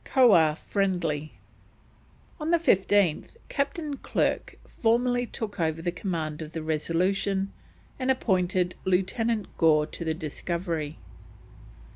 [0.03, 1.33] KOAH FRIENDLY.
[2.39, 7.53] On the 15th Captain Clerke formally took over the command of the Resolution,
[7.99, 10.97] and appointed Lieutenant Gore to the Discovery.